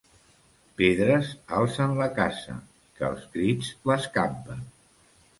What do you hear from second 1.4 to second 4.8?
alcen la caça, que els crits l'escampen.